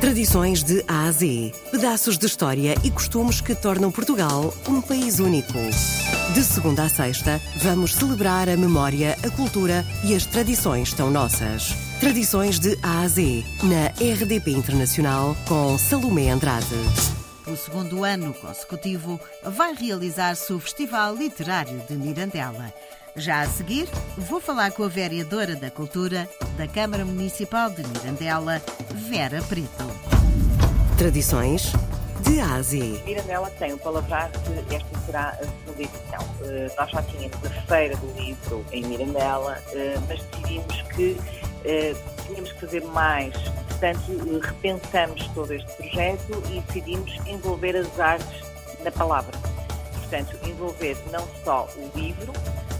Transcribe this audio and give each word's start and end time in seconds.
Tradições 0.00 0.62
de 0.62 0.84
A 0.86 1.06
a 1.06 1.10
Z. 1.10 1.52
Pedaços 1.72 2.16
de 2.16 2.24
história 2.24 2.76
e 2.84 2.90
costumes 2.90 3.40
que 3.40 3.52
tornam 3.52 3.90
Portugal 3.90 4.54
um 4.68 4.80
país 4.80 5.18
único. 5.18 5.58
De 6.32 6.44
segunda 6.44 6.84
a 6.84 6.88
sexta, 6.88 7.40
vamos 7.56 7.94
celebrar 7.94 8.48
a 8.48 8.56
memória, 8.56 9.16
a 9.24 9.30
cultura 9.30 9.84
e 10.04 10.14
as 10.14 10.24
tradições 10.24 10.92
tão 10.92 11.10
nossas. 11.10 11.74
Tradições 11.98 12.60
de 12.60 12.78
A 12.80 13.00
a 13.00 13.08
Z, 13.08 13.44
na 13.64 13.88
RDP 13.88 14.52
Internacional, 14.52 15.36
com 15.48 15.76
Salomé 15.76 16.30
Andrade. 16.30 16.76
O 17.44 17.56
segundo 17.56 18.04
ano 18.04 18.32
consecutivo 18.34 19.18
vai 19.42 19.74
realizar-se 19.74 20.52
o 20.52 20.60
Festival 20.60 21.16
Literário 21.16 21.82
de 21.88 21.96
Mirandela. 21.96 22.72
Já 23.18 23.40
a 23.40 23.46
seguir, 23.46 23.88
vou 24.16 24.40
falar 24.40 24.70
com 24.70 24.84
a 24.84 24.88
vereadora 24.88 25.56
da 25.56 25.72
Cultura 25.72 26.28
da 26.56 26.68
Câmara 26.68 27.04
Municipal 27.04 27.68
de 27.68 27.82
Mirandela, 27.82 28.62
Vera 28.94 29.42
Preto. 29.42 29.84
Tradições 30.96 31.72
de 32.22 32.38
A 32.40 32.54
a 32.54 32.62
Z. 32.62 33.02
Mirandela 33.04 33.50
tem 33.58 33.72
o 33.72 33.78
palavrar 33.78 34.30
que 34.30 34.74
esta 34.74 34.98
será 35.04 35.30
a 35.30 35.36
segunda 35.36 35.82
edição. 35.82 36.20
Uh, 36.40 36.76
nós 36.76 36.90
já 36.92 37.02
tínhamos 37.02 37.44
a 37.44 37.50
Feira 37.66 37.96
do 37.96 38.06
Livro 38.20 38.64
em 38.70 38.84
Mirandela, 38.84 39.58
uh, 39.66 40.02
mas 40.08 40.22
decidimos 40.22 40.82
que 40.94 41.18
uh, 41.18 42.24
tínhamos 42.24 42.52
que 42.52 42.60
fazer 42.60 42.84
mais. 42.84 43.34
Portanto, 43.68 44.40
repensamos 44.42 45.26
todo 45.34 45.52
este 45.52 45.72
projeto 45.72 46.42
e 46.52 46.60
decidimos 46.60 47.16
envolver 47.26 47.76
as 47.76 47.98
artes 47.98 48.44
na 48.84 48.92
palavra. 48.92 49.36
Portanto, 49.92 50.38
envolver 50.46 50.96
não 51.10 51.26
só 51.44 51.68
o 51.76 51.98
livro, 51.98 52.32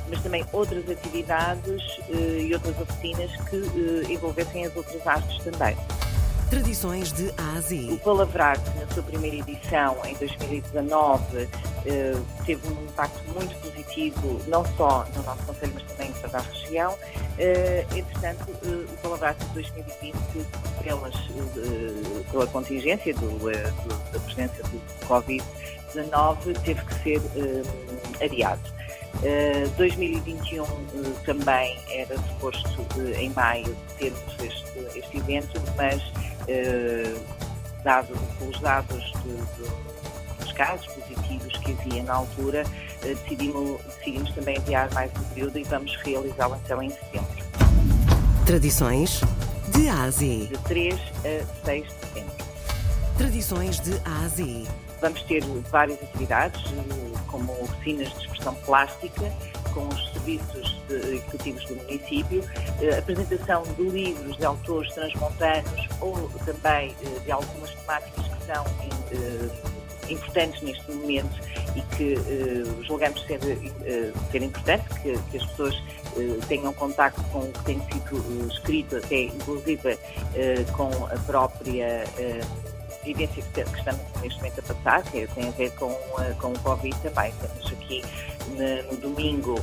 mas 0.09 0.23
também 0.23 0.45
outras 0.53 0.89
atividades 0.89 1.83
e 2.09 2.53
outras 2.55 2.79
oficinas 2.81 3.31
que 3.49 4.13
envolvessem 4.13 4.67
as 4.67 4.77
outras 4.77 5.07
artes 5.07 5.45
também. 5.45 5.77
Tradições 6.51 7.13
de 7.13 7.31
A 7.37 7.59
a 7.59 7.61
Z. 7.61 7.93
O 7.93 7.99
Palavrar, 7.99 8.57
na 8.81 8.95
sua 8.95 9.03
primeira 9.03 9.37
edição, 9.37 9.99
em 10.07 10.15
2019, 10.15 11.47
eh, 11.85 12.17
teve 12.47 12.67
um 12.69 12.85
impacto 12.85 13.23
muito 13.35 13.55
positivo, 13.61 14.41
não 14.49 14.65
só 14.75 15.05
no 15.15 15.23
nosso 15.25 15.43
Conselho, 15.43 15.73
mas 15.75 15.83
também 15.83 16.09
em 16.09 16.13
toda 16.15 16.39
a 16.39 16.41
região. 16.41 16.99
Eh, 17.39 17.85
entretanto, 17.95 18.47
eh, 18.65 18.67
o 18.67 18.97
Palavrar 19.03 19.35
de 19.35 19.45
2020, 19.49 20.17
pelas, 20.83 21.15
pela 22.31 22.47
contingência 22.47 23.13
do, 23.13 23.29
do, 23.39 24.13
da 24.13 24.21
presença 24.21 24.63
do 24.63 25.07
Covid-19, 25.07 26.59
teve 26.63 26.83
que 26.83 26.95
ser 27.03 27.21
adiado. 28.25 28.78
Uh, 29.17 29.69
2021 29.77 30.63
uh, 30.63 30.69
também 31.25 31.77
era 31.89 32.17
suposto 32.17 32.83
uh, 32.97 33.15
em 33.17 33.31
maio 33.31 33.77
termos 33.99 34.23
este, 34.41 34.99
este 34.99 35.17
evento, 35.17 35.61
mas 35.77 36.01
eh, 36.49 37.15
dado 37.85 38.15
os 38.41 38.59
dados 38.61 39.13
de, 39.23 39.35
de, 39.35 40.41
dos 40.41 40.53
casos 40.53 40.87
positivos 40.87 41.57
que 41.59 41.73
havia 41.73 42.03
na 42.03 42.15
altura, 42.15 42.65
eh, 43.03 43.15
decidimos, 43.15 43.81
decidimos 43.99 44.33
também 44.33 44.57
enviar 44.57 44.93
mais 44.95 45.11
um 45.19 45.25
período 45.25 45.59
e 45.59 45.65
vamos 45.65 45.95
realizá-lo 45.97 46.57
então 46.65 46.83
em 46.83 46.91
setembro. 46.91 47.45
Tradições 48.47 49.21
de 49.69 49.89
A 49.89 50.05
a 50.05 50.11
Z. 50.11 50.47
De 50.47 50.59
3 50.65 50.95
a 50.95 51.65
6 51.67 51.85
de 51.85 51.91
setembro. 51.93 52.35
Tradições 53.19 53.81
de 53.81 53.93
A 54.07 54.25
a 54.25 54.29
Z. 54.29 54.67
Vamos 55.03 55.23
ter 55.25 55.45
várias 55.71 56.03
atividades, 56.03 56.65
eh, 56.65 57.18
como 57.29 57.53
oficinas 57.63 58.09
de 58.11 58.21
expressão 58.25 58.55
plástica, 58.67 59.33
com 59.73 59.87
os 59.89 60.13
serviços 60.13 60.77
executivos 60.91 61.65
do 61.67 61.77
município, 61.77 62.45
eh, 62.81 62.99
apresentação 62.99 63.63
de 63.63 63.83
livros 63.83 64.37
de 64.37 64.45
autores 64.45 64.93
transmontanos 64.95 65.89
ou 66.01 66.31
também 66.45 66.95
eh, 67.03 67.21
de 67.25 67.31
algumas 67.31 67.71
temáticas 67.71 68.27
que 68.27 68.45
são 68.47 68.65
eh, 69.13 70.13
importantes 70.13 70.63
neste 70.63 70.91
momento 70.91 71.39
e 71.77 71.83
que 71.97 72.17
julgamos 72.87 73.21
ser, 73.27 73.39
ser 74.33 74.43
importante, 74.43 74.89
que, 75.03 75.19
que 75.31 75.37
as 75.37 75.45
pessoas 75.51 75.83
tenham 76.49 76.73
contato 76.73 77.23
com 77.31 77.41
o 77.41 77.53
que 77.53 77.65
tem 77.65 77.81
sido 77.93 78.49
escrito, 78.51 78.97
até 78.97 79.25
inclusive 79.25 79.99
com 80.75 80.89
a 81.05 81.19
própria 81.27 82.05
vivência 83.13 83.43
que, 83.43 83.61
estamos 83.61 84.01
neste 84.21 84.39
momento 84.39 84.61
a 84.61 84.75
passar, 84.75 85.03
que 85.05 85.27
tem 85.29 85.49
a 85.49 85.51
ver 85.53 85.71
com, 85.73 85.91
com 86.41 86.49
o 86.53 86.59
Covid 86.61 86.95
também. 87.01 87.33
Temos 87.33 87.73
aqui 87.73 88.03
no, 88.91 88.97
domingo 88.97 89.55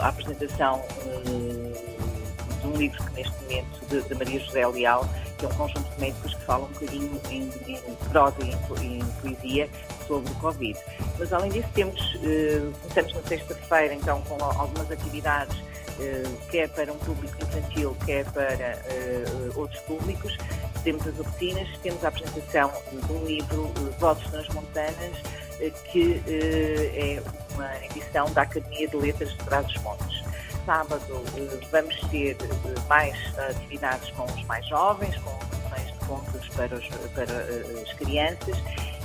a 0.00 0.08
apresentação 0.08 0.80
uh, 0.80 2.60
de 2.60 2.66
um 2.66 2.76
livro 2.76 3.02
que 3.04 3.12
neste 3.14 3.42
momento 3.42 3.86
de, 3.88 4.02
de, 4.02 4.14
Maria 4.14 4.40
José 4.40 4.66
Leal, 4.66 5.08
que 5.38 5.44
é 5.44 5.48
um 5.48 5.52
conjunto 5.52 5.90
de 5.94 6.00
médicos 6.00 6.34
que 6.34 6.42
falam 6.42 6.66
um 6.66 6.72
bocadinho 6.72 7.20
em, 7.30 7.50
em 7.66 7.94
prosa 8.10 8.36
e 8.40 8.50
em, 8.84 8.98
em, 8.98 9.04
poesia 9.20 9.68
sobre 10.06 10.30
o 10.30 10.34
Covid. 10.36 10.78
Mas 11.18 11.32
além 11.32 11.50
disso 11.50 11.68
temos, 11.74 12.00
uh, 12.16 12.72
começamos 12.82 13.14
na 13.14 13.22
sexta-feira 13.22 13.94
então 13.94 14.20
com 14.22 14.42
algumas 14.44 14.90
atividades 14.90 15.56
uh, 15.58 16.38
quer 16.50 16.68
para 16.70 16.92
um 16.92 16.98
público 16.98 17.36
infantil, 17.42 17.96
quer 18.04 18.24
para 18.32 18.78
outros 19.56 19.80
públicos. 19.82 20.36
Temos 20.84 21.06
as 21.06 21.18
oficinas, 21.18 21.68
temos 21.82 22.04
a 22.04 22.08
apresentação 22.08 22.72
de 22.92 23.12
um 23.12 23.24
livro, 23.24 23.72
Vozes 23.98 24.24
Transmontanas, 24.30 25.16
que 25.92 26.20
é 26.26 27.22
uma 27.54 27.84
edição 27.84 28.30
da 28.32 28.42
Academia 28.42 28.88
de 28.88 28.96
Letras 28.96 29.30
de 29.30 29.38
Trás-os-Montes. 29.38 30.22
Sábado 30.64 31.24
eh, 31.36 31.66
vamos 31.72 32.00
ter 32.02 32.36
eh, 32.40 32.80
mais 32.88 33.16
atividades 33.36 34.10
com 34.10 34.24
os 34.24 34.44
mais 34.44 34.64
jovens, 34.68 35.16
com 35.16 35.36
sessões 35.40 35.92
de 35.92 36.06
contos 36.06 36.48
para, 36.50 36.76
os, 36.76 36.86
para 37.14 37.32
eh, 37.32 37.82
as 37.84 37.92
crianças 37.94 38.56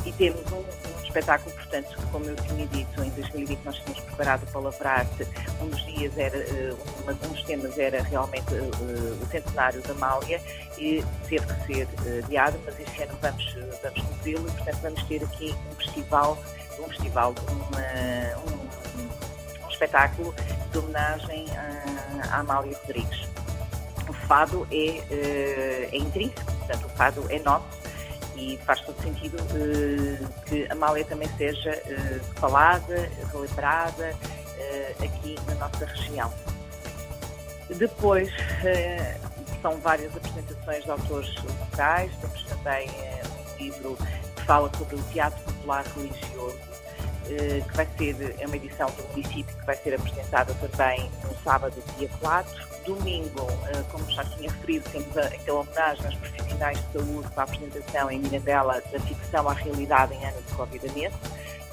e 0.06 0.12
temos 0.14 0.52
um, 0.52 0.58
um, 0.58 1.07
espetáculo, 1.18 1.56
portanto, 1.56 1.98
como 2.12 2.26
eu 2.26 2.36
tinha 2.36 2.68
dito, 2.68 3.04
em 3.04 3.10
2020 3.10 3.60
nós 3.66 3.76
tínhamos 3.78 4.00
preparado 4.02 4.44
o 4.44 4.52
Palavrar-te, 4.52 5.28
um 5.62 5.68
dos 5.68 5.84
dias 5.86 6.18
era, 6.18 6.38
uma, 7.02 7.12
um 7.12 7.34
dos 7.34 7.44
temas 7.44 7.78
era 7.78 8.04
realmente 8.04 8.54
uh, 8.54 9.20
o 9.22 9.28
centenário 9.28 9.82
da 9.82 9.94
Mália 9.96 10.42
e 10.78 11.04
teve 11.28 11.46
que 11.46 11.74
ser 11.74 11.88
adiado, 12.24 12.60
mas 12.66 12.80
este 12.80 13.04
ano 13.04 13.18
vamos, 13.22 13.56
vamos 13.82 14.02
cumpri-lo 14.02 14.48
e, 14.48 14.52
portanto, 14.52 14.80
vamos 14.82 15.04
ter 15.04 15.24
aqui 15.24 15.56
um 15.72 15.76
festival 15.76 16.38
um 16.80 16.90
festival, 16.90 17.34
uma, 17.50 18.52
um, 18.52 19.66
um, 19.66 19.70
espetáculo 19.70 20.34
de 20.72 20.78
homenagem 20.78 21.48
a 22.30 22.40
Amália 22.40 22.78
Rodrigues. 22.82 23.28
O 24.08 24.14
fado 24.14 24.68
é, 24.72 25.90
é 25.92 25.98
intrínseco, 25.98 26.46
portanto, 26.46 26.86
o 26.86 26.90
fado 26.90 27.26
é 27.30 27.40
nosso 27.40 27.66
e 28.38 28.58
faz 28.66 28.80
todo 28.82 29.02
sentido 29.02 29.38
a 29.40 30.27
Amália 30.78 31.06
também 31.06 31.30
seja 31.38 31.72
uh, 31.72 32.40
falada, 32.40 33.10
relembrada 33.32 34.16
aqui 35.04 35.36
na 35.48 35.56
nossa 35.56 35.86
região. 35.86 36.34
Depois, 37.70 38.32
são 39.62 39.78
várias 39.82 40.16
apresentações 40.16 40.84
de 40.84 40.92
autores 40.92 41.36
locais, 41.44 42.12
temos 42.22 42.44
também 42.46 42.90
um 42.90 43.58
livro 43.58 43.98
que 44.36 44.42
fala 44.46 44.72
sobre 44.78 44.96
o 44.96 45.04
teatro 45.12 45.40
popular 45.44 45.86
religioso, 45.96 46.58
que 47.28 47.76
vai 47.76 47.88
ser, 47.98 48.36
é 48.40 48.46
uma 48.46 48.56
edição 48.56 48.90
do 48.92 49.04
município 49.10 49.56
que 49.56 49.66
vai 49.66 49.76
ser 49.76 49.96
apresentada 49.96 50.54
também 50.56 51.10
no 51.24 51.36
sábado, 51.44 51.76
dia 51.98 52.10
4. 52.20 52.68
Domingo, 52.86 53.48
eh, 53.68 53.84
como 53.92 54.10
já 54.10 54.24
tinha 54.24 54.50
referido, 54.50 54.90
temos 54.90 55.18
aquela 55.18 55.60
homenagem 55.60 56.06
aos 56.06 56.16
profissionais 56.16 56.78
de 56.78 56.94
saúde 56.94 57.30
para 57.34 57.44
a 57.44 57.46
apresentação 57.46 58.10
em 58.10 58.20
Mirandela 58.20 58.82
da 58.92 59.00
ficção 59.02 59.50
à 59.50 59.54
realidade 59.54 60.14
em 60.14 60.26
ano 60.26 60.42
de 60.42 60.54
convidamento. 60.54 61.18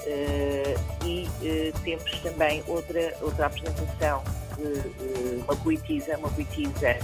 Eh, 0.07 0.75
e 1.05 1.73
temos 1.85 2.19
também 2.21 2.63
outra, 2.67 3.15
outra 3.23 3.47
apresentação 3.47 4.23
de 4.57 5.37
uma 5.43 5.57
poetisa, 5.57 6.17
uma 6.19 6.31
poetisa 6.31 6.97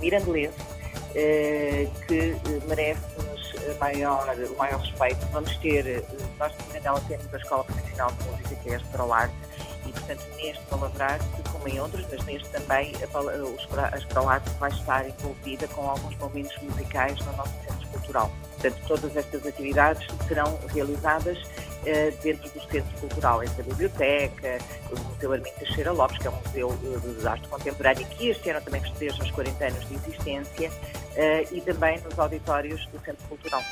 mirandelense, 0.00 0.56
que 2.06 2.36
merece 2.68 3.00
maior, 3.74 4.26
o 4.36 4.56
maior 4.56 4.80
respeito. 4.80 5.26
Vamos 5.32 5.56
ter, 5.58 5.86
eh, 5.86 6.02
nós 6.38 6.52
no 6.58 6.66
Mirandela 6.66 7.00
temos 7.08 7.34
a 7.34 7.36
Escola 7.36 7.64
Profissional 7.64 8.12
de 8.12 8.24
Música, 8.24 8.56
que 8.56 8.70
é 8.70 8.74
a 8.74 8.76
Escolar, 8.78 9.30
e 9.86 9.92
portanto 9.92 10.22
neste 10.36 10.62
palavrar, 10.64 11.18
como 11.52 11.68
em 11.68 11.80
outros, 11.80 12.06
mas 12.10 12.24
neste 12.24 12.48
também, 12.50 12.92
a 12.96 13.96
Escolar 13.96 14.42
vai 14.58 14.70
estar 14.70 15.08
envolvida 15.08 15.66
com 15.68 15.88
alguns 15.88 16.16
momentos 16.16 16.56
musicais 16.62 17.18
no 17.24 17.32
nosso 17.36 17.52
Centro 17.64 17.88
Cultural. 17.88 18.30
Portanto, 18.60 18.82
todas 18.88 19.16
estas 19.16 19.46
atividades 19.46 20.06
serão 20.26 20.58
realizadas 20.68 21.38
eh, 21.38 21.67
dentro 22.22 22.48
do 22.50 22.60
Centro 22.70 23.00
Cultural, 23.00 23.42
entre 23.42 23.62
a 23.62 23.64
Biblioteca, 23.64 24.58
o 24.90 24.98
Museu 24.98 25.32
Armindo 25.32 25.56
Teixeira 25.58 25.92
Lopes, 25.92 26.18
que 26.18 26.26
é 26.26 26.30
um 26.30 26.36
museu 26.46 26.78
eh, 26.84 27.20
de 27.20 27.28
arte 27.28 27.48
contemporânea, 27.48 28.04
que 28.06 28.28
este 28.28 28.50
ano 28.50 28.60
também 28.60 28.80
festeja 28.80 29.22
os 29.22 29.30
40 29.30 29.64
anos 29.64 29.88
de 29.88 29.94
existência, 29.94 30.70
uh, 30.70 31.54
e 31.54 31.60
também 31.60 32.00
nos 32.00 32.18
auditórios 32.18 32.84
do 32.86 32.98
Centro 33.00 33.26
Cultural. 33.28 33.62